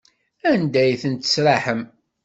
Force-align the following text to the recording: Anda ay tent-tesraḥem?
Anda 0.51 0.79
ay 0.83 0.93
tent-tesraḥem? 1.01 1.81